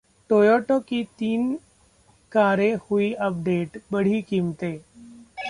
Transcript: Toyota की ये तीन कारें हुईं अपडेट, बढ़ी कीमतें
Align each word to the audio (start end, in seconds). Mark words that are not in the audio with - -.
Toyota 0.29 0.81
की 0.87 0.97
ये 0.97 1.03
तीन 1.19 1.53
कारें 2.31 2.75
हुईं 2.75 3.15
अपडेट, 3.15 3.81
बढ़ी 3.91 4.21
कीमतें 4.21 4.77